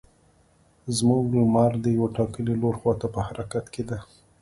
زموږ 0.97 1.23
لمر 1.37 1.71
د 1.83 1.85
یو 1.97 2.05
ټاکلي 2.17 2.53
لور 2.61 2.75
خوا 2.79 2.93
ته 3.01 3.07
په 3.13 3.19
حرکت 3.27 3.65
کې 3.73 3.83
ده. 3.89 3.99